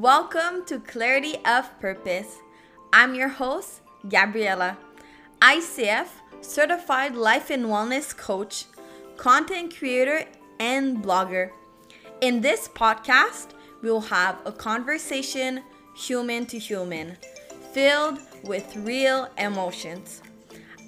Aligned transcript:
Welcome 0.00 0.64
to 0.64 0.78
Clarity 0.78 1.36
of 1.44 1.78
Purpose. 1.78 2.38
I'm 2.90 3.14
your 3.14 3.28
host, 3.28 3.82
Gabriela, 4.08 4.78
ICF 5.42 6.06
certified 6.40 7.14
life 7.14 7.50
and 7.50 7.66
wellness 7.66 8.16
coach, 8.16 8.64
content 9.18 9.76
creator, 9.76 10.24
and 10.58 11.04
blogger. 11.04 11.50
In 12.22 12.40
this 12.40 12.66
podcast, 12.66 13.48
we'll 13.82 14.00
have 14.00 14.38
a 14.46 14.52
conversation 14.52 15.62
human 15.94 16.46
to 16.46 16.58
human, 16.58 17.18
filled 17.74 18.20
with 18.44 18.74
real 18.76 19.28
emotions. 19.36 20.22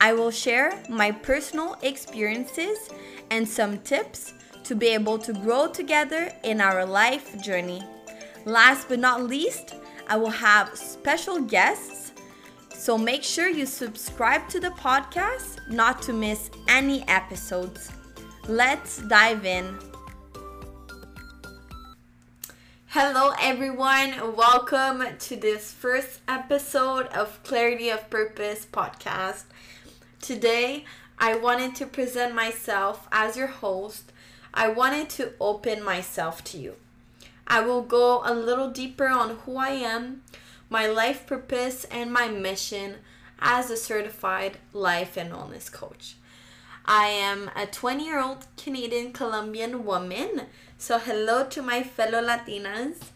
I 0.00 0.14
will 0.14 0.30
share 0.30 0.82
my 0.88 1.10
personal 1.10 1.76
experiences 1.82 2.88
and 3.30 3.46
some 3.46 3.76
tips 3.80 4.32
to 4.64 4.74
be 4.74 4.86
able 4.86 5.18
to 5.18 5.34
grow 5.34 5.68
together 5.68 6.32
in 6.44 6.62
our 6.62 6.86
life 6.86 7.38
journey. 7.42 7.82
Last 8.44 8.88
but 8.88 8.98
not 8.98 9.22
least, 9.22 9.74
I 10.08 10.16
will 10.16 10.30
have 10.30 10.76
special 10.76 11.40
guests. 11.40 12.12
So 12.74 12.98
make 12.98 13.22
sure 13.22 13.48
you 13.48 13.66
subscribe 13.66 14.48
to 14.48 14.58
the 14.58 14.70
podcast 14.70 15.60
not 15.68 16.02
to 16.02 16.12
miss 16.12 16.50
any 16.68 17.06
episodes. 17.08 17.90
Let's 18.48 18.98
dive 19.02 19.46
in. 19.46 19.78
Hello, 22.86 23.32
everyone. 23.40 24.34
Welcome 24.36 25.04
to 25.18 25.36
this 25.36 25.72
first 25.72 26.20
episode 26.26 27.06
of 27.06 27.42
Clarity 27.44 27.90
of 27.90 28.10
Purpose 28.10 28.66
podcast. 28.70 29.44
Today, 30.20 30.84
I 31.18 31.36
wanted 31.36 31.76
to 31.76 31.86
present 31.86 32.34
myself 32.34 33.06
as 33.12 33.36
your 33.36 33.46
host 33.46 34.12
I 34.54 34.68
wanted 34.68 35.08
to 35.10 35.32
open 35.40 35.82
myself 35.82 36.44
to 36.44 36.58
you. 36.58 36.74
I 37.46 37.60
will 37.60 37.82
go 37.82 38.22
a 38.24 38.34
little 38.34 38.70
deeper 38.70 39.08
on 39.08 39.36
who 39.44 39.56
I 39.56 39.70
am, 39.70 40.22
my 40.70 40.86
life 40.86 41.26
purpose, 41.26 41.84
and 41.84 42.12
my 42.12 42.28
mission 42.28 42.96
as 43.40 43.70
a 43.70 43.76
certified 43.76 44.58
life 44.72 45.16
and 45.16 45.32
wellness 45.32 45.70
coach. 45.70 46.14
I 46.84 47.06
am 47.06 47.50
a 47.54 47.66
20 47.66 48.04
year 48.04 48.20
old 48.20 48.46
Canadian 48.56 49.12
Colombian 49.12 49.84
woman, 49.84 50.42
so 50.78 50.98
hello 50.98 51.46
to 51.46 51.62
my 51.62 51.82
fellow 51.82 52.20
Latinas. 52.22 53.10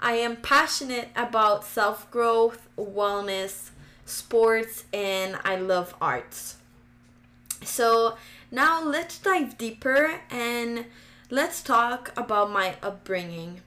I 0.00 0.14
am 0.14 0.36
passionate 0.36 1.08
about 1.14 1.64
self 1.64 2.10
growth, 2.10 2.68
wellness, 2.76 3.70
sports, 4.04 4.84
and 4.92 5.38
I 5.44 5.56
love 5.56 5.94
arts. 6.00 6.56
So, 7.64 8.16
now 8.50 8.82
let's 8.82 9.18
dive 9.18 9.56
deeper 9.56 10.20
and 10.30 10.86
let's 11.32 11.62
talk 11.62 12.12
about 12.14 12.50
my 12.50 12.74
upbringing. 12.82 13.62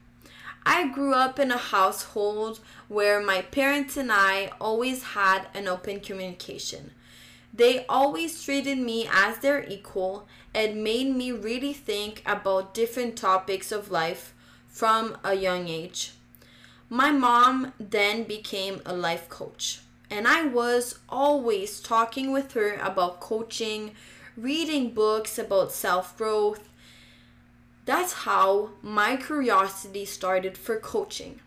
I 0.64 0.86
grew 0.86 1.14
up 1.14 1.40
in 1.40 1.50
a 1.50 1.56
household 1.56 2.60
where 2.86 3.20
my 3.20 3.42
parents 3.42 3.96
and 3.96 4.12
I 4.12 4.52
always 4.60 5.02
had 5.02 5.48
an 5.52 5.66
open 5.66 5.98
communication. 5.98 6.92
They 7.52 7.84
always 7.88 8.40
treated 8.40 8.78
me 8.78 9.08
as 9.12 9.38
their 9.38 9.68
equal 9.68 10.28
and 10.54 10.84
made 10.84 11.12
me 11.16 11.32
really 11.32 11.72
think 11.72 12.22
about 12.24 12.72
different 12.72 13.16
topics 13.16 13.72
of 13.72 13.90
life 13.90 14.32
from 14.68 15.18
a 15.24 15.34
young 15.34 15.66
age. 15.66 16.12
My 16.88 17.10
mom 17.10 17.72
then 17.80 18.22
became 18.22 18.80
a 18.86 18.94
life 18.94 19.28
coach, 19.28 19.80
and 20.08 20.28
I 20.28 20.44
was 20.46 21.00
always 21.08 21.80
talking 21.80 22.30
with 22.30 22.52
her 22.52 22.76
about 22.76 23.18
coaching, 23.18 23.90
reading 24.36 24.94
books 24.94 25.36
about 25.36 25.72
self 25.72 26.16
growth. 26.16 26.68
That's 27.86 28.12
how 28.12 28.70
my 28.82 29.16
curiosity 29.16 30.04
started 30.04 30.58
for 30.58 30.78
coaching. 30.78 31.40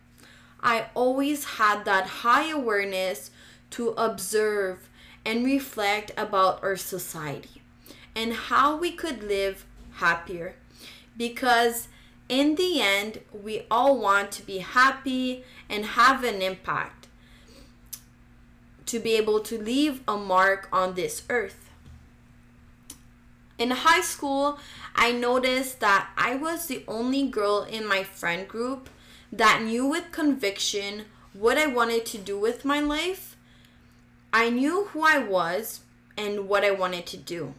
I 0.61 0.87
always 0.95 1.43
had 1.59 1.85
that 1.85 2.07
high 2.07 2.49
awareness 2.49 3.29
to 3.71 3.89
observe 3.89 4.89
and 5.25 5.45
reflect 5.45 6.11
about 6.17 6.63
our 6.63 6.75
society 6.75 7.61
and 8.15 8.33
how 8.33 8.77
we 8.77 8.91
could 8.91 9.21
live 9.21 9.65
happier. 9.95 10.55
Because 11.17 11.89
in 12.29 12.55
the 12.55 12.81
end, 12.81 13.19
we 13.33 13.63
all 13.69 13.97
want 13.97 14.31
to 14.33 14.45
be 14.45 14.59
happy 14.59 15.43
and 15.69 15.85
have 15.85 16.23
an 16.23 16.41
impact 16.41 17.07
to 18.85 18.99
be 18.99 19.13
able 19.15 19.39
to 19.41 19.61
leave 19.61 20.01
a 20.07 20.17
mark 20.17 20.69
on 20.71 20.93
this 20.95 21.23
earth. 21.29 21.68
In 23.59 23.71
high 23.71 23.99
school, 23.99 24.57
I 24.95 25.11
noticed 25.11 25.81
that 25.81 26.11
I 26.17 26.35
was 26.35 26.67
the 26.67 26.85
only 26.87 27.27
girl 27.27 27.63
in 27.63 27.85
my 27.85 28.03
friend 28.03 28.47
group 28.47 28.89
that 29.33 29.61
knew 29.61 29.85
with 29.85 30.13
conviction 30.13 31.05
what 31.33 31.57
I 31.57 31.67
wanted 31.67 32.05
to 32.07 32.17
do 32.17 32.39
with 32.39 32.63
my 32.63 32.79
life. 32.79 33.35
I 34.31 34.49
knew 34.49 34.85
who 34.85 35.03
I 35.03 35.19
was 35.19 35.81
and 36.17 36.47
what 36.47 36.63
I 36.63 36.71
wanted 36.71 37.05
to 37.07 37.17
do. 37.17 37.53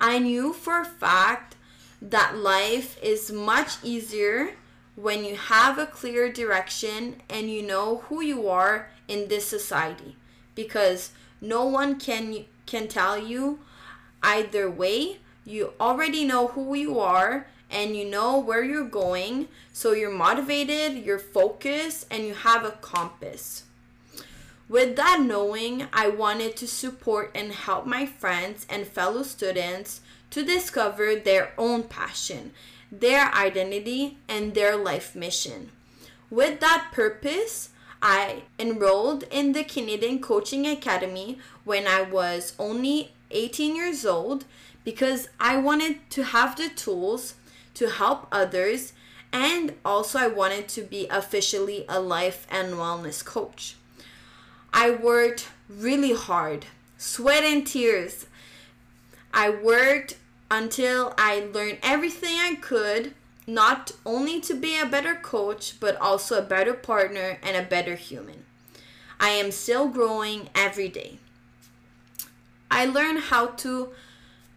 I 0.00 0.18
knew 0.18 0.54
for 0.54 0.80
a 0.80 0.84
fact 0.86 1.56
that 2.00 2.38
life 2.38 2.98
is 3.02 3.30
much 3.30 3.76
easier 3.82 4.54
when 4.96 5.24
you 5.24 5.36
have 5.36 5.76
a 5.76 5.86
clear 5.86 6.32
direction 6.32 7.16
and 7.28 7.50
you 7.50 7.62
know 7.62 7.98
who 8.08 8.22
you 8.22 8.48
are 8.48 8.88
in 9.08 9.28
this 9.28 9.46
society 9.46 10.16
because 10.54 11.10
no 11.40 11.66
one 11.66 11.98
can 11.98 12.44
can 12.64 12.88
tell 12.88 13.18
you 13.18 13.58
either 14.22 14.70
way 14.70 15.18
you 15.44 15.72
already 15.80 16.24
know 16.24 16.48
who 16.48 16.74
you 16.74 16.98
are 17.00 17.46
and 17.70 17.96
you 17.96 18.04
know 18.04 18.38
where 18.38 18.62
you're 18.62 18.88
going. 18.88 19.48
So 19.72 19.92
you're 19.92 20.10
motivated, 20.10 21.04
you're 21.04 21.18
focused, 21.18 22.06
and 22.10 22.24
you 22.24 22.34
have 22.34 22.64
a 22.64 22.70
compass. 22.70 23.64
With 24.68 24.96
that 24.96 25.20
knowing, 25.20 25.86
I 25.92 26.08
wanted 26.08 26.56
to 26.56 26.66
support 26.66 27.30
and 27.34 27.52
help 27.52 27.86
my 27.86 28.06
friends 28.06 28.66
and 28.70 28.86
fellow 28.86 29.22
students 29.22 30.00
to 30.30 30.42
discover 30.42 31.16
their 31.16 31.52
own 31.58 31.82
passion, 31.84 32.52
their 32.90 33.32
identity, 33.34 34.18
and 34.28 34.54
their 34.54 34.76
life 34.76 35.14
mission. 35.14 35.70
With 36.30 36.60
that 36.60 36.90
purpose, 36.92 37.70
I 38.00 38.42
enrolled 38.58 39.24
in 39.30 39.52
the 39.52 39.64
Canadian 39.64 40.20
Coaching 40.20 40.66
Academy 40.66 41.38
when 41.64 41.86
I 41.86 42.02
was 42.02 42.54
only 42.58 43.12
18 43.30 43.76
years 43.76 44.06
old 44.06 44.44
because 44.84 45.28
I 45.40 45.56
wanted 45.56 46.08
to 46.10 46.22
have 46.22 46.56
the 46.56 46.68
tools 46.68 47.34
to 47.74 47.88
help 47.88 48.28
others 48.30 48.92
and 49.32 49.74
also 49.84 50.18
I 50.18 50.28
wanted 50.28 50.68
to 50.68 50.82
be 50.82 51.08
officially 51.08 51.84
a 51.88 52.00
life 52.00 52.46
and 52.50 52.74
wellness 52.74 53.24
coach. 53.24 53.74
I 54.72 54.90
worked 54.90 55.48
really 55.68 56.14
hard, 56.14 56.66
sweat 56.98 57.42
and 57.42 57.66
tears. 57.66 58.26
I 59.32 59.50
worked 59.50 60.16
until 60.50 61.14
I 61.18 61.48
learned 61.52 61.78
everything 61.82 62.38
I 62.38 62.54
could, 62.54 63.14
not 63.46 63.90
only 64.06 64.40
to 64.42 64.54
be 64.54 64.78
a 64.78 64.86
better 64.86 65.16
coach, 65.16 65.80
but 65.80 65.96
also 65.96 66.38
a 66.38 66.42
better 66.42 66.74
partner 66.74 67.38
and 67.42 67.56
a 67.56 67.68
better 67.68 67.96
human. 67.96 68.44
I 69.18 69.30
am 69.30 69.50
still 69.50 69.88
growing 69.88 70.48
every 70.54 70.88
day. 70.88 71.18
I 72.70 72.86
learned 72.86 73.20
how 73.20 73.46
to 73.46 73.90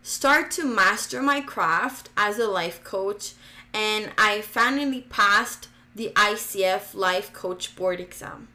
start 0.07 0.49
to 0.49 0.63
master 0.63 1.21
my 1.21 1.41
craft 1.41 2.07
as 2.15 2.39
a 2.39 2.47
life 2.47 2.81
coach, 2.81 3.33
and 3.73 4.09
I 4.17 4.39
finally 4.39 5.01
passed 5.01 5.67
the 5.93 6.13
ICF 6.15 6.95
Life 6.95 7.33
Coach 7.33 7.75
Board 7.75 7.99
exam. 7.99 8.47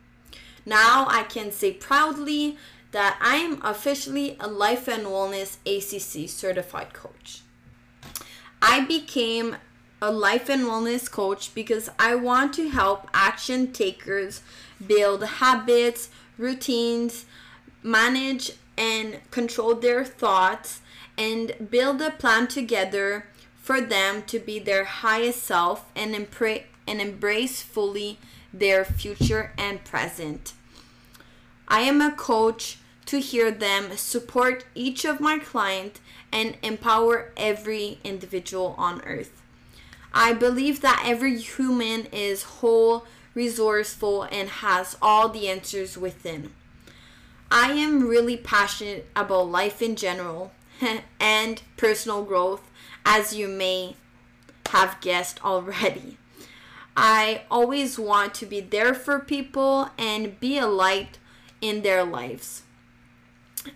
Now 0.65 1.07
I 1.11 1.25
can 1.25 1.53
say 1.53 1.75
proudly 1.75 2.57
that 2.93 3.19
I 3.21 3.37
am 3.37 3.61
officially 3.63 4.35
a 4.41 4.49
Life 4.49 4.89
and 4.89 5.05
Wellness 5.05 5.59
ACC 5.67 6.27
certified 6.27 6.95
coach. 6.95 7.43
I 8.63 8.81
became 8.87 9.57
a 10.01 10.11
life 10.11 10.49
and 10.49 10.63
wellness 10.63 11.11
coach 11.11 11.55
because 11.55 11.89
I 11.99 12.15
want 12.15 12.55
to 12.55 12.71
help 12.71 13.09
action 13.13 13.73
takers 13.73 14.41
build 14.85 15.23
habits, 15.23 16.09
routines, 16.39 17.25
manage 17.83 18.53
and 18.77 19.21
control 19.31 19.75
their 19.75 20.05
thoughts, 20.05 20.81
and 21.17 21.71
build 21.71 22.01
a 22.01 22.11
plan 22.11 22.47
together 22.47 23.27
for 23.61 23.81
them 23.81 24.23
to 24.23 24.39
be 24.39 24.59
their 24.59 24.85
highest 24.85 25.43
self 25.43 25.85
and, 25.95 26.15
and 26.15 27.01
embrace 27.01 27.63
fully 27.63 28.19
their 28.53 28.85
future 28.85 29.53
and 29.57 29.85
present. 29.85 30.53
I 31.69 31.83
am 31.83 32.01
a 32.01 32.13
coach 32.13 32.79
to 33.07 33.21
hear 33.21 33.51
them 33.51 33.97
support 33.97 34.65
each 34.75 35.05
of 35.05 35.21
my 35.21 35.39
clients 35.39 36.01
and 36.33 36.57
empower 36.63 37.31
every 37.37 37.99
individual 38.05 38.75
on 38.79 39.01
earth. 39.03 39.43
I 40.15 40.33
believe 40.33 40.81
that 40.81 41.03
every 41.07 41.39
human 41.39 42.07
is 42.07 42.43
whole, 42.43 43.07
resourceful, 43.35 44.25
and 44.25 44.49
has 44.49 44.97
all 45.01 45.29
the 45.29 45.49
answers 45.49 45.97
within. 45.97 46.53
I 47.51 47.73
am 47.73 48.09
really 48.09 48.37
passionate 48.37 49.07
about 49.15 49.51
life 49.51 49.81
in 49.83 49.97
general 49.97 50.53
and 51.21 51.63
personal 51.77 52.25
growth, 52.25 52.71
as 53.05 53.35
you 53.35 53.49
may 53.49 53.97
have 54.69 55.01
guessed 55.01 55.45
already. 55.45 56.17
I 56.97 57.43
always 57.51 57.99
want 57.99 58.35
to 58.35 58.47
be 58.47 58.61
there 58.61 58.95
for 58.95 59.19
people 59.19 59.91
and 59.97 60.39
be 60.41 60.59
a 60.59 60.67
light 60.67 61.19
in 61.61 61.83
their 61.83 62.05
lives. 62.05 62.63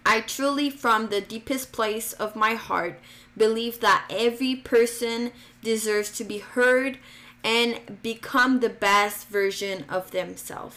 I 0.05 0.21
truly, 0.21 0.69
from 0.69 1.09
the 1.09 1.21
deepest 1.21 1.73
place 1.73 2.13
of 2.13 2.37
my 2.37 2.55
heart, 2.55 2.99
believe 3.37 3.81
that 3.81 4.07
every 4.11 4.57
person 4.57 5.31
deserves 5.63 6.11
to 6.13 6.25
be 6.25 6.39
heard 6.39 6.99
and 7.45 8.03
become 8.03 8.61
the 8.61 8.69
best 8.69 9.29
version 9.29 9.85
of 9.89 10.11
themselves. 10.11 10.77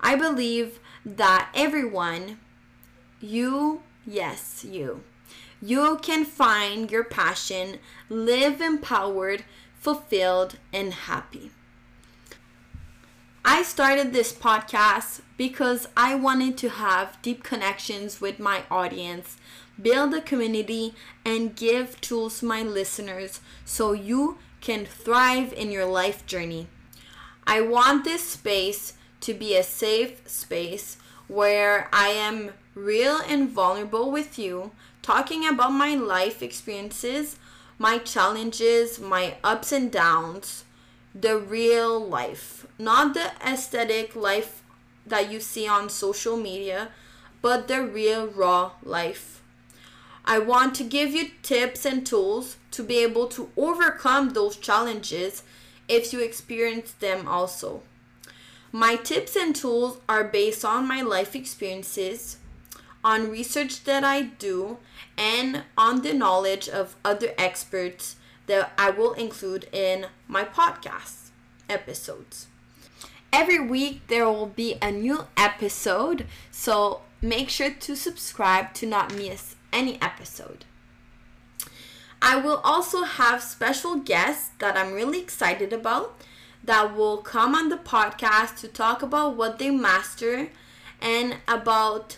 I 0.00 0.16
believe 0.16 0.80
that 1.04 1.50
everyone, 1.54 2.40
you, 3.20 3.82
yes, 4.04 4.64
you, 4.68 5.02
you 5.60 5.98
can 6.02 6.24
find 6.24 6.90
your 6.90 7.04
passion, 7.04 7.78
live 8.08 8.60
empowered, 8.60 9.44
fulfilled, 9.78 10.58
and 10.72 10.92
happy. 10.92 11.50
I 13.44 13.62
started 13.62 14.12
this 14.12 14.32
podcast 14.32 15.20
because 15.36 15.86
I 15.96 16.16
wanted 16.16 16.58
to 16.58 16.68
have 16.68 17.22
deep 17.22 17.44
connections 17.44 18.20
with 18.20 18.40
my 18.40 18.64
audience, 18.70 19.36
build 19.80 20.12
a 20.14 20.20
community, 20.20 20.94
and 21.24 21.54
give 21.54 22.00
tools 22.00 22.40
to 22.40 22.46
my 22.46 22.62
listeners 22.62 23.40
so 23.64 23.92
you 23.92 24.38
can 24.60 24.84
thrive 24.84 25.52
in 25.52 25.70
your 25.70 25.84
life 25.84 26.26
journey. 26.26 26.66
I 27.46 27.60
want 27.60 28.02
this 28.02 28.28
space 28.28 28.94
to 29.20 29.32
be 29.32 29.56
a 29.56 29.62
safe 29.62 30.28
space 30.28 30.96
where 31.28 31.88
I 31.92 32.08
am 32.08 32.50
real 32.76 33.18
and 33.26 33.48
vulnerable 33.48 34.12
with 34.12 34.38
you, 34.38 34.70
talking 35.02 35.44
about 35.48 35.72
my 35.72 35.96
life 35.96 36.40
experiences, 36.40 37.36
my 37.76 37.98
challenges, 37.98 39.00
my 39.00 39.34
ups 39.42 39.72
and 39.72 39.90
downs 39.90 40.62
the 41.20 41.38
real 41.38 41.98
life, 41.98 42.66
not 42.78 43.14
the 43.14 43.32
aesthetic 43.42 44.14
life 44.14 44.62
that 45.06 45.30
you 45.30 45.40
see 45.40 45.66
on 45.66 45.88
social 45.88 46.36
media, 46.36 46.88
but 47.40 47.68
the 47.68 47.82
real 47.82 48.26
raw 48.26 48.72
life. 48.82 49.40
I 50.24 50.38
want 50.40 50.74
to 50.74 50.84
give 50.84 51.12
you 51.12 51.30
tips 51.42 51.86
and 51.86 52.04
tools 52.04 52.56
to 52.72 52.82
be 52.82 52.98
able 52.98 53.28
to 53.28 53.50
overcome 53.56 54.30
those 54.30 54.56
challenges 54.56 55.42
if 55.88 56.12
you 56.12 56.20
experience 56.20 56.92
them 56.92 57.26
also. 57.28 57.82
My 58.72 58.96
tips 58.96 59.36
and 59.36 59.54
tools 59.54 59.98
are 60.08 60.24
based 60.24 60.64
on 60.64 60.88
my 60.88 61.00
life 61.00 61.34
experiences, 61.34 62.38
on 63.04 63.30
research 63.30 63.84
that 63.84 64.04
I 64.04 64.22
do, 64.22 64.78
and 65.16 65.62
on 65.76 66.02
the 66.02 66.12
knowledge 66.12 66.68
of 66.68 66.96
other 67.04 67.32
experts 67.38 68.16
that 68.46 68.72
I 68.78 68.90
will 68.90 69.12
include 69.12 69.68
in 69.72 70.06
my 70.28 70.44
podcast 70.44 71.30
episodes. 71.68 72.46
Every 73.32 73.60
week 73.60 74.02
there 74.08 74.26
will 74.26 74.46
be 74.46 74.76
a 74.80 74.90
new 74.90 75.26
episode, 75.36 76.26
so 76.50 77.02
make 77.20 77.48
sure 77.48 77.70
to 77.70 77.96
subscribe 77.96 78.72
to 78.74 78.86
not 78.86 79.14
miss 79.14 79.56
any 79.72 80.00
episode. 80.00 80.64
I 82.22 82.36
will 82.36 82.60
also 82.64 83.02
have 83.02 83.42
special 83.42 83.96
guests 83.96 84.50
that 84.58 84.76
I'm 84.76 84.92
really 84.92 85.20
excited 85.20 85.72
about 85.72 86.20
that 86.64 86.96
will 86.96 87.18
come 87.18 87.54
on 87.54 87.68
the 87.68 87.76
podcast 87.76 88.58
to 88.60 88.68
talk 88.68 89.02
about 89.02 89.36
what 89.36 89.58
they 89.58 89.70
master 89.70 90.48
and 91.00 91.36
about 91.46 92.16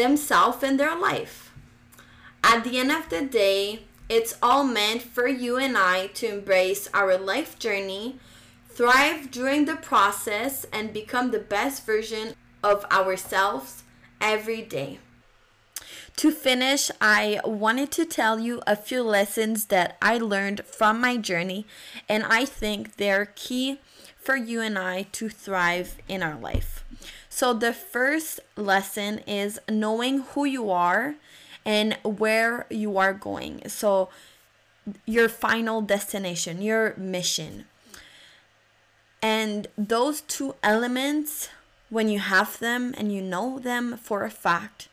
themselves 0.00 0.62
and 0.62 0.80
their 0.80 0.96
life. 0.98 1.52
At 2.42 2.64
the 2.64 2.78
end 2.78 2.90
of 2.90 3.10
the 3.10 3.22
day, 3.22 3.82
it's 4.08 4.34
all 4.42 4.64
meant 4.64 5.02
for 5.02 5.28
you 5.28 5.58
and 5.58 5.76
I 5.76 6.08
to 6.18 6.26
embrace 6.26 6.88
our 6.94 7.18
life 7.18 7.58
journey, 7.58 8.18
thrive 8.68 9.30
during 9.30 9.66
the 9.66 9.76
process, 9.76 10.64
and 10.72 10.92
become 10.92 11.30
the 11.30 11.38
best 11.38 11.84
version 11.84 12.34
of 12.64 12.84
ourselves 12.86 13.84
every 14.20 14.62
day. 14.62 14.98
To 16.16 16.30
finish, 16.30 16.90
I 17.00 17.40
wanted 17.44 17.90
to 17.92 18.04
tell 18.04 18.40
you 18.40 18.62
a 18.66 18.76
few 18.76 19.02
lessons 19.02 19.66
that 19.66 19.96
I 20.00 20.16
learned 20.18 20.64
from 20.64 21.00
my 21.00 21.18
journey, 21.18 21.66
and 22.08 22.24
I 22.24 22.46
think 22.46 22.96
they're 22.96 23.32
key 23.36 23.78
for 24.16 24.36
you 24.36 24.60
and 24.60 24.78
I 24.78 25.06
to 25.12 25.28
thrive 25.28 25.96
in 26.08 26.22
our 26.22 26.38
life. 26.38 26.84
So, 27.40 27.54
the 27.54 27.72
first 27.72 28.40
lesson 28.54 29.20
is 29.20 29.58
knowing 29.66 30.24
who 30.34 30.44
you 30.44 30.70
are 30.70 31.14
and 31.64 31.96
where 32.04 32.66
you 32.68 32.98
are 32.98 33.14
going. 33.14 33.66
So, 33.66 34.10
your 35.06 35.30
final 35.30 35.80
destination, 35.80 36.60
your 36.60 36.92
mission. 36.98 37.64
And 39.22 39.68
those 39.78 40.20
two 40.20 40.54
elements, 40.62 41.48
when 41.88 42.10
you 42.10 42.18
have 42.18 42.58
them 42.58 42.94
and 42.98 43.10
you 43.10 43.22
know 43.22 43.58
them 43.58 43.96
for 43.96 44.22
a 44.24 44.30
fact, 44.30 44.90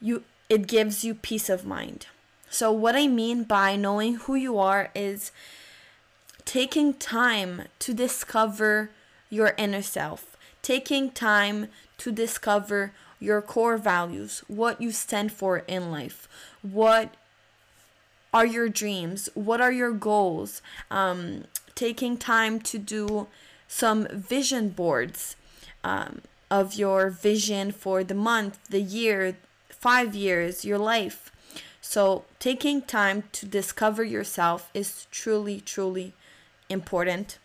you 0.00 0.24
it 0.48 0.66
gives 0.66 1.04
you 1.04 1.14
peace 1.14 1.48
of 1.48 1.64
mind. 1.64 2.06
So 2.50 2.72
what 2.72 2.96
I 2.96 3.06
mean 3.06 3.44
by 3.44 3.76
knowing 3.76 4.16
who 4.16 4.34
you 4.34 4.58
are 4.58 4.90
is 4.96 5.30
taking 6.44 6.92
time 6.92 7.68
to 7.78 7.94
discover 7.94 8.90
your 9.30 9.54
inner 9.56 9.82
self, 9.82 10.34
taking 10.68 11.10
time 11.10 11.66
to 11.96 12.12
discover 12.12 12.92
your 13.18 13.40
core 13.40 13.78
values, 13.78 14.44
what 14.48 14.78
you 14.82 14.92
stand 14.92 15.32
for 15.32 15.60
in 15.60 15.90
life, 15.90 16.28
what 16.60 17.14
are 18.34 18.44
your 18.44 18.68
dreams, 18.68 19.30
what 19.32 19.62
are 19.62 19.72
your 19.72 19.92
goals, 19.92 20.60
um, 20.90 21.44
taking 21.74 22.18
time 22.18 22.60
to 22.60 22.76
do 22.76 23.26
some 23.66 24.06
vision 24.12 24.68
boards 24.68 25.36
um, 25.82 26.20
of 26.50 26.74
your 26.74 27.08
vision 27.08 27.72
for 27.72 28.04
the 28.04 28.20
month, 28.30 28.58
the 28.68 28.82
year, 28.82 29.38
five 29.70 30.14
years, 30.14 30.66
your 30.66 30.78
life. 30.94 31.32
So, 31.80 32.26
taking 32.38 32.82
time 32.82 33.24
to 33.32 33.46
discover 33.46 34.04
yourself 34.04 34.68
is 34.74 35.06
truly, 35.10 35.62
truly 35.62 36.12
important 36.68 37.38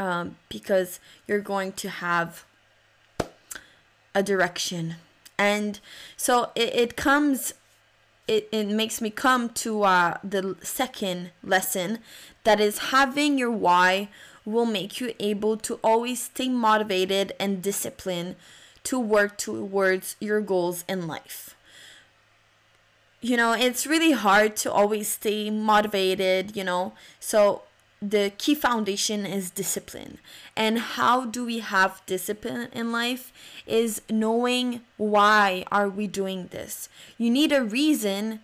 um, 0.00 0.36
because 0.48 0.98
you're 1.28 1.40
going 1.40 1.72
to 1.72 1.90
have 1.90 2.44
a 4.14 4.22
direction. 4.22 4.96
And 5.38 5.78
so 6.16 6.50
it, 6.54 6.74
it 6.74 6.96
comes, 6.96 7.52
it, 8.26 8.48
it 8.50 8.66
makes 8.68 9.02
me 9.02 9.10
come 9.10 9.50
to 9.50 9.82
uh, 9.82 10.16
the 10.24 10.56
second 10.62 11.32
lesson 11.44 11.98
that 12.44 12.60
is 12.60 12.78
having 12.78 13.36
your 13.36 13.50
why 13.50 14.08
will 14.46 14.64
make 14.64 15.00
you 15.00 15.12
able 15.20 15.58
to 15.58 15.78
always 15.84 16.22
stay 16.22 16.48
motivated 16.48 17.34
and 17.38 17.62
disciplined 17.62 18.36
to 18.84 18.98
work 18.98 19.36
towards 19.36 20.16
your 20.18 20.40
goals 20.40 20.82
in 20.88 21.06
life. 21.06 21.54
You 23.20 23.36
know, 23.36 23.52
it's 23.52 23.86
really 23.86 24.12
hard 24.12 24.56
to 24.56 24.72
always 24.72 25.08
stay 25.08 25.50
motivated, 25.50 26.56
you 26.56 26.64
know. 26.64 26.94
So 27.20 27.64
the 28.02 28.32
key 28.38 28.54
foundation 28.54 29.26
is 29.26 29.50
discipline. 29.50 30.18
And 30.56 30.78
how 30.78 31.26
do 31.26 31.44
we 31.44 31.58
have 31.58 32.02
discipline 32.06 32.68
in 32.72 32.92
life 32.92 33.32
is 33.66 34.00
knowing 34.08 34.80
why 34.96 35.64
are 35.70 35.88
we 35.88 36.06
doing 36.06 36.48
this. 36.50 36.88
You 37.18 37.30
need 37.30 37.52
a 37.52 37.62
reason, 37.62 38.40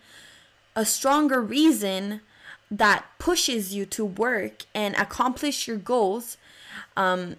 a 0.75 0.85
stronger 0.85 1.41
reason 1.41 2.21
that 2.69 3.05
pushes 3.17 3.73
you 3.73 3.85
to 3.85 4.05
work 4.05 4.65
and 4.75 4.95
accomplish 4.95 5.67
your 5.67 5.77
goals 5.77 6.37
um, 6.95 7.37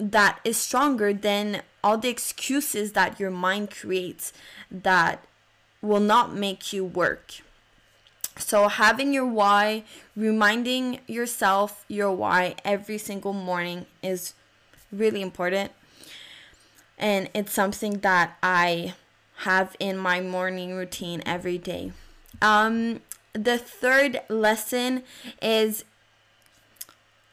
that 0.00 0.40
is 0.44 0.56
stronger 0.56 1.12
than 1.12 1.62
all 1.84 1.98
the 1.98 2.08
excuses 2.08 2.92
that 2.92 3.20
your 3.20 3.30
mind 3.30 3.70
creates 3.70 4.32
that 4.70 5.24
will 5.80 6.00
not 6.00 6.34
make 6.34 6.72
you 6.72 6.84
work. 6.84 7.42
So, 8.38 8.68
having 8.68 9.12
your 9.12 9.26
why, 9.26 9.84
reminding 10.16 11.00
yourself 11.06 11.84
your 11.88 12.12
why 12.12 12.54
every 12.64 12.98
single 12.98 13.32
morning 13.32 13.86
is 14.02 14.34
really 14.90 15.22
important. 15.22 15.72
And 16.98 17.28
it's 17.34 17.52
something 17.52 17.98
that 18.00 18.36
I 18.42 18.94
have 19.38 19.76
in 19.78 19.96
my 19.96 20.20
morning 20.20 20.74
routine 20.74 21.22
every 21.26 21.58
day. 21.58 21.92
Um, 22.40 23.00
the 23.32 23.58
third 23.58 24.20
lesson 24.28 25.02
is 25.40 25.84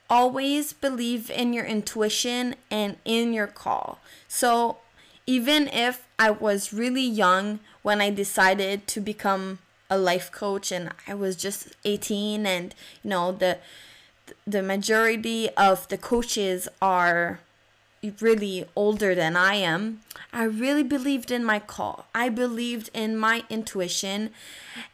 always 0.09 0.73
believe 0.73 1.29
in 1.29 1.53
your 1.53 1.65
intuition 1.65 2.55
and 2.71 2.97
in 3.05 3.31
your 3.31 3.47
call. 3.47 3.99
So, 4.27 4.77
even 5.27 5.67
if 5.67 6.07
I 6.17 6.31
was 6.31 6.73
really 6.73 7.05
young 7.05 7.59
when 7.83 8.01
I 8.01 8.09
decided 8.09 8.87
to 8.87 8.99
become 8.99 9.59
a 9.89 9.97
life 9.97 10.31
coach 10.31 10.71
and 10.71 10.91
I 11.07 11.13
was 11.13 11.35
just 11.35 11.69
18 11.85 12.45
and 12.45 12.75
you 13.03 13.09
know 13.09 13.31
the 13.31 13.57
the 14.45 14.61
majority 14.61 15.49
of 15.57 15.87
the 15.87 15.97
coaches 15.97 16.67
are 16.81 17.39
really 18.21 18.65
older 18.75 19.13
than 19.13 19.35
I 19.35 19.55
am. 19.55 20.01
I 20.31 20.43
really 20.43 20.83
believed 20.83 21.31
in 21.31 21.43
my 21.43 21.59
call. 21.59 22.05
I 22.15 22.29
believed 22.29 22.89
in 22.93 23.17
my 23.17 23.43
intuition 23.49 24.29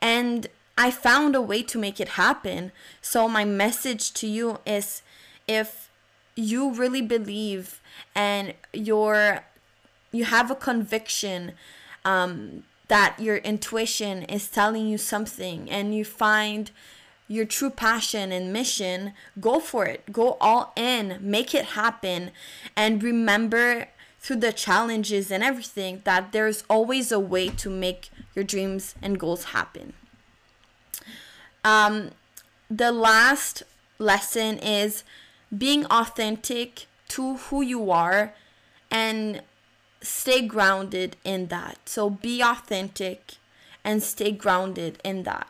and 0.02 0.48
I 0.78 0.92
found 0.92 1.36
a 1.36 1.42
way 1.42 1.62
to 1.64 1.78
make 1.78 2.00
it 2.00 2.10
happen. 2.10 2.72
So 3.02 3.28
my 3.28 3.46
message 3.46 4.14
to 4.14 4.28
you 4.28 4.60
is 4.66 5.02
if 5.48 5.90
you 6.36 6.74
really 6.74 7.02
believe 7.02 7.82
and 8.14 8.54
you're 8.74 9.46
you 10.12 10.26
have 10.26 10.50
a 10.50 10.56
conviction 10.56 11.54
um, 12.06 12.64
that 12.88 13.20
your 13.20 13.38
intuition 13.38 14.24
is 14.24 14.48
telling 14.48 14.88
you 14.88 14.98
something 14.98 15.70
and 15.70 15.96
you 15.96 16.06
find 16.06 16.72
your 17.28 17.46
true 17.46 17.70
passion 17.70 18.32
and 18.32 18.54
mission, 18.54 19.14
go 19.40 19.60
for 19.60 19.86
it. 19.86 20.12
Go 20.12 20.38
all 20.40 20.74
in, 20.76 21.18
make 21.20 21.56
it 21.56 21.66
happen, 21.66 22.32
and 22.76 23.02
remember 23.02 23.88
through 24.20 24.38
the 24.38 24.54
challenges 24.54 25.32
and 25.32 25.44
everything 25.44 26.02
that 26.04 26.32
there's 26.32 26.64
always 26.70 27.12
a 27.12 27.20
way 27.20 27.50
to 27.50 27.70
make 27.70 28.10
your 28.34 28.44
dreams 28.44 28.96
and 29.02 29.20
goals 29.20 29.46
happen. 29.46 29.94
Um, 31.64 32.12
the 32.70 32.92
last 32.92 33.64
lesson 33.98 34.58
is 34.60 35.04
being 35.56 35.86
authentic 35.86 36.86
to 37.10 37.38
who 37.38 37.62
you 37.62 37.92
are 37.92 38.34
and 38.92 39.42
stay 40.06 40.42
grounded 40.42 41.16
in 41.24 41.48
that. 41.48 41.78
So 41.86 42.10
be 42.10 42.42
authentic 42.42 43.36
and 43.84 44.02
stay 44.02 44.32
grounded 44.32 45.00
in 45.04 45.24
that. 45.24 45.48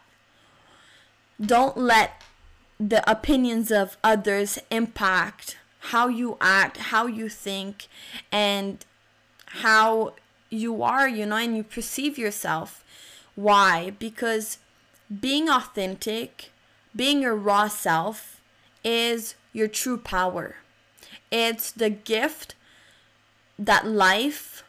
Don't 1.39 1.77
let 1.77 2.21
the 2.79 3.09
opinions 3.09 3.71
of 3.71 3.97
others 4.03 4.59
impact 4.69 5.57
how 5.91 6.07
you 6.07 6.37
act, 6.41 6.77
how 6.77 7.05
you 7.05 7.29
think, 7.29 7.87
and 8.31 8.83
how 9.45 10.13
you 10.49 10.81
are, 10.81 11.07
you 11.07 11.25
know, 11.25 11.35
and 11.35 11.55
you 11.55 11.63
perceive 11.63 12.17
yourself. 12.17 12.83
Why? 13.35 13.93
Because 13.99 14.57
being 15.21 15.49
authentic, 15.49 16.51
being 16.95 17.21
your 17.21 17.35
raw 17.35 17.67
self, 17.67 18.41
is 18.83 19.35
your 19.53 19.67
true 19.67 19.97
power. 19.97 20.57
It's 21.31 21.71
the 21.71 21.89
gift 21.89 22.55
that 23.57 23.87
life 23.87 24.63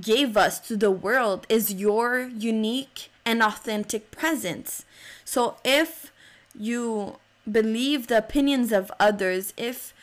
gave 0.00 0.36
us 0.36 0.58
to 0.60 0.76
the 0.76 0.90
world 0.90 1.46
is 1.48 1.72
your 1.72 2.22
unique 2.22 3.10
and 3.24 3.42
authentic 3.42 4.10
presence. 4.10 4.84
So 5.24 5.56
if 5.64 6.12
you 6.58 7.18
believe 7.50 8.06
the 8.06 8.18
opinions 8.18 8.72
of 8.72 8.90
others, 8.98 9.52
if 9.56 9.94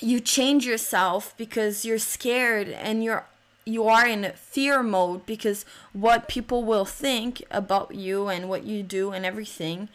you 0.00 0.20
change 0.20 0.64
yourself 0.66 1.34
because 1.36 1.84
you're 1.84 1.98
scared 1.98 2.68
and 2.68 3.02
you're 3.02 3.26
you 3.64 3.86
are 3.86 4.06
in 4.06 4.32
fear 4.34 4.82
mode 4.82 5.26
because 5.26 5.66
what 5.92 6.26
people 6.26 6.64
will 6.64 6.86
think 6.86 7.42
about 7.50 7.94
you 7.94 8.28
and 8.28 8.48
what 8.48 8.64
you 8.64 8.82
do 8.82 9.10
and 9.10 9.26
everything 9.26 9.90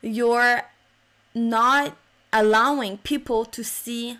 you're 0.00 0.62
not 1.34 1.96
allowing 2.32 2.98
people 2.98 3.44
to 3.44 3.64
see 3.64 4.18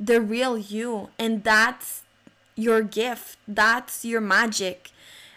the 0.00 0.20
real 0.20 0.56
you 0.56 1.10
and 1.18 1.44
that's 1.44 2.02
your 2.56 2.82
gift. 2.82 3.36
That's 3.46 4.04
your 4.04 4.20
magic. 4.20 4.90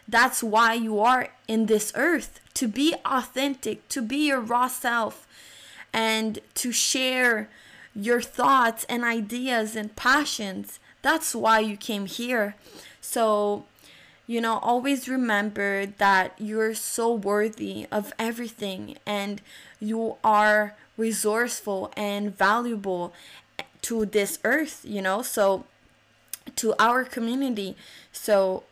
That's 0.07 0.41
why 0.41 0.73
you 0.73 0.99
are 0.99 1.29
in 1.47 1.67
this 1.67 1.91
earth 1.95 2.39
to 2.55 2.67
be 2.67 2.95
authentic 3.05 3.87
to 3.89 4.01
be 4.01 4.27
your 4.27 4.39
raw 4.39 4.67
self 4.67 5.27
and 5.91 6.39
to 6.55 6.71
share 6.71 7.49
your 7.95 8.21
thoughts 8.21 8.85
and 8.89 9.03
ideas 9.03 9.75
and 9.75 9.95
passions. 9.95 10.79
That's 11.01 11.35
why 11.35 11.59
you 11.59 11.77
came 11.77 12.05
here. 12.05 12.55
So 13.01 13.65
you 14.25 14.39
know 14.39 14.57
always 14.59 15.09
remember 15.09 15.85
that 15.85 16.33
you're 16.37 16.73
so 16.73 17.13
worthy 17.13 17.85
of 17.91 18.13
everything 18.17 18.97
and 19.05 19.41
you 19.79 20.15
are 20.23 20.75
resourceful 20.95 21.91
and 21.97 22.35
valuable 22.37 23.13
to 23.83 24.05
this 24.05 24.39
earth, 24.43 24.81
you 24.83 25.01
know, 25.01 25.21
so 25.21 25.65
to 26.55 26.73
our 26.79 27.03
community. 27.03 27.75
So 28.11 28.63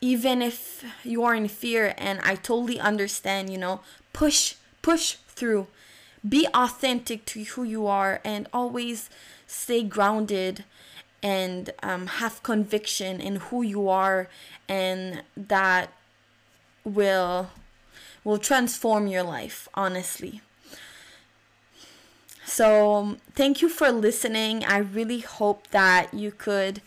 even 0.00 0.42
if 0.42 0.84
you 1.04 1.22
are 1.24 1.34
in 1.34 1.48
fear 1.48 1.94
and 1.96 2.20
I 2.24 2.34
totally 2.34 2.80
understand, 2.80 3.50
you 3.50 3.58
know, 3.58 3.80
push 4.12 4.54
push 4.82 5.14
through. 5.28 5.68
Be 6.28 6.46
authentic 6.54 7.24
to 7.26 7.42
who 7.44 7.62
you 7.62 7.86
are 7.86 8.20
and 8.24 8.48
always 8.52 9.08
stay 9.46 9.82
grounded 9.82 10.64
and 11.22 11.70
um, 11.82 12.06
have 12.06 12.42
conviction 12.42 13.20
in 13.20 13.36
who 13.36 13.62
you 13.62 13.88
are 13.88 14.28
and 14.68 15.22
that 15.36 15.92
will 16.84 17.50
will 18.24 18.38
transform 18.38 19.06
your 19.06 19.22
life 19.22 19.68
honestly 19.74 20.40
so, 22.52 22.96
um, 22.96 23.16
thank 23.34 23.62
you 23.62 23.70
for 23.70 23.90
listening. 23.90 24.62
I 24.62 24.76
really 24.76 25.20
hope 25.20 25.68
that 25.68 26.12
you 26.12 26.30
could 26.30 26.82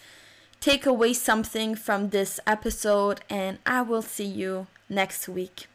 take 0.62 0.86
away 0.86 1.14
something 1.14 1.74
from 1.74 2.10
this 2.10 2.40
episode, 2.46 3.22
and 3.32 3.58
I 3.66 3.82
will 3.82 4.04
see 4.04 4.26
you 4.26 4.68
next 4.90 5.28
week. 5.28 5.66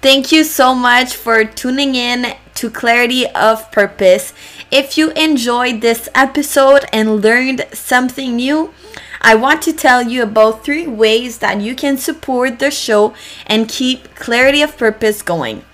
Thank 0.00 0.32
you 0.32 0.44
so 0.44 0.74
much 0.74 1.14
for 1.14 1.44
tuning 1.44 1.94
in 1.94 2.34
to 2.54 2.70
Clarity 2.70 3.26
of 3.26 3.70
Purpose. 3.70 4.32
If 4.70 4.96
you 4.96 5.10
enjoyed 5.10 5.82
this 5.82 6.08
episode 6.14 6.86
and 6.90 7.20
learned 7.20 7.66
something 7.74 8.36
new, 8.36 8.72
I 9.20 9.34
want 9.34 9.60
to 9.62 9.74
tell 9.74 10.02
you 10.02 10.22
about 10.22 10.64
three 10.64 10.86
ways 10.86 11.38
that 11.38 11.60
you 11.60 11.74
can 11.74 11.98
support 11.98 12.60
the 12.60 12.70
show 12.70 13.12
and 13.46 13.68
keep 13.68 14.14
Clarity 14.14 14.62
of 14.62 14.78
Purpose 14.78 15.20
going. 15.20 15.64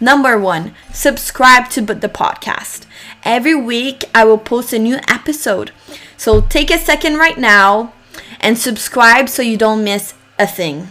Number 0.00 0.38
one, 0.38 0.74
subscribe 0.92 1.68
to 1.70 1.82
the 1.82 2.08
podcast. 2.08 2.86
Every 3.22 3.54
week 3.54 4.04
I 4.14 4.24
will 4.24 4.38
post 4.38 4.72
a 4.72 4.78
new 4.78 4.98
episode. 5.06 5.72
So 6.16 6.40
take 6.40 6.70
a 6.70 6.78
second 6.78 7.18
right 7.18 7.36
now 7.36 7.92
and 8.40 8.56
subscribe 8.56 9.28
so 9.28 9.42
you 9.42 9.58
don't 9.58 9.84
miss 9.84 10.14
a 10.38 10.46
thing. 10.46 10.90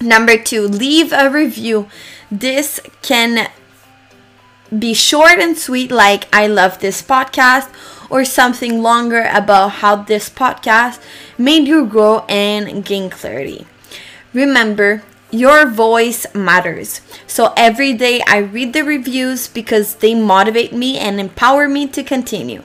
Number 0.00 0.36
two, 0.36 0.68
leave 0.68 1.12
a 1.12 1.30
review. 1.30 1.88
This 2.30 2.80
can 3.00 3.50
be 4.78 4.92
short 4.92 5.38
and 5.38 5.56
sweet, 5.56 5.90
like 5.90 6.28
I 6.32 6.46
love 6.46 6.78
this 6.78 7.00
podcast, 7.00 7.70
or 8.10 8.24
something 8.24 8.82
longer 8.82 9.28
about 9.32 9.80
how 9.80 9.96
this 9.96 10.28
podcast 10.28 11.00
made 11.38 11.66
you 11.66 11.86
grow 11.86 12.26
and 12.28 12.84
gain 12.84 13.08
clarity. 13.08 13.66
Remember, 14.34 15.02
your 15.30 15.68
voice 15.68 16.26
matters. 16.34 17.00
So 17.26 17.52
every 17.56 17.92
day 17.92 18.22
I 18.26 18.38
read 18.38 18.72
the 18.72 18.82
reviews 18.82 19.48
because 19.48 19.96
they 19.96 20.14
motivate 20.14 20.72
me 20.72 20.98
and 20.98 21.20
empower 21.20 21.68
me 21.68 21.86
to 21.88 22.02
continue. 22.02 22.62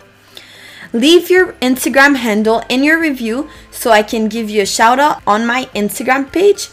Leave 0.93 1.29
your 1.29 1.53
Instagram 1.53 2.17
handle 2.17 2.61
in 2.69 2.83
your 2.83 2.99
review 2.99 3.49
so 3.71 3.89
I 3.89 4.03
can 4.03 4.29
give 4.29 4.49
you 4.49 4.61
a 4.61 4.65
shout 4.65 4.99
out 4.99 5.23
on 5.25 5.47
my 5.47 5.65
Instagram 5.73 6.31
page. 6.31 6.69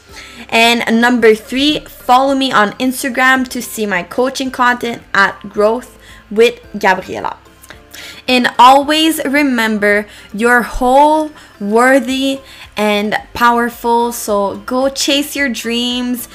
And 0.50 1.00
number 1.00 1.34
three, 1.34 1.80
follow 1.80 2.34
me 2.34 2.52
on 2.52 2.72
Instagram 2.72 3.48
to 3.48 3.62
see 3.62 3.86
my 3.86 4.02
coaching 4.02 4.50
content 4.50 5.02
at 5.14 5.40
Growth 5.48 5.98
with 6.30 6.60
Gabriela. 6.78 7.38
And 8.28 8.48
always 8.58 9.20
remember 9.24 10.06
you're 10.34 10.62
whole, 10.62 11.32
worthy, 11.58 12.40
and 12.76 13.16
powerful. 13.34 14.12
So 14.12 14.56
go 14.58 14.88
chase 14.88 15.36
your 15.36 15.48
dreams, 15.48 16.28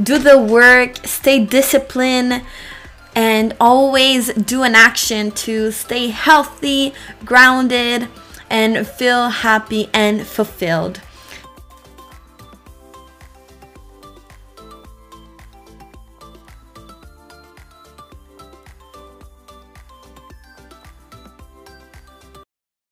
do 0.00 0.18
the 0.18 0.38
work, 0.38 1.06
stay 1.06 1.44
disciplined, 1.44 2.42
and 3.14 3.54
always 3.60 4.32
do 4.32 4.62
an 4.62 4.74
action 4.74 5.30
to 5.32 5.70
stay 5.70 6.08
healthy, 6.08 6.94
grounded, 7.24 8.08
and 8.48 8.86
feel 8.86 9.28
happy 9.28 9.88
and 9.92 10.26
fulfilled. 10.26 11.00